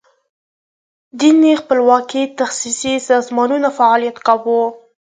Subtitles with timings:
[1.19, 4.59] ځینې خپلواکي تخصصي سازمانونو فعالیت کاو.